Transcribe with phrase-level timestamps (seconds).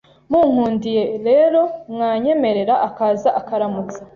[0.29, 1.61] Munkundiye rero
[1.93, 3.99] mwanyemerera akaza akaramutsa